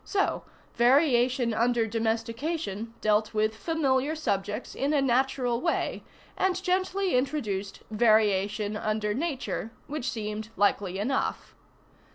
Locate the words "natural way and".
4.99-6.59